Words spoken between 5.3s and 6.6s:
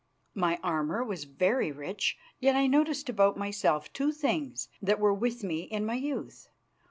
me in my youth.